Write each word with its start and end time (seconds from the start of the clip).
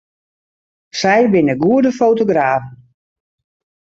Sy 0.99 1.19
binne 1.31 1.55
goede 1.63 1.91
fotografen. 1.99 2.73